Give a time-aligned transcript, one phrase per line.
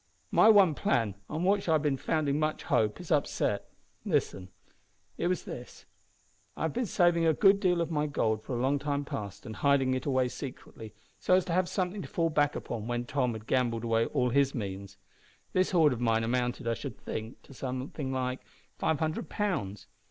[0.31, 3.69] "My one plan, on which I had been founding much hope, is upset.
[4.03, 4.49] Listen.
[5.15, 5.85] It was this.
[6.57, 9.45] I have been saving a good deal of my gold for a long time past
[9.45, 13.03] and hiding it away secretly, so as to have something to fall back upon when
[13.03, 14.97] poor Tom had gambled away all his means.
[15.53, 18.39] This hoard of mine amounted, I should think, to something like
[18.79, 19.85] five hundred pounds.